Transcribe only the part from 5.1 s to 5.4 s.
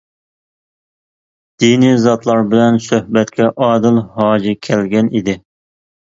ئىدى.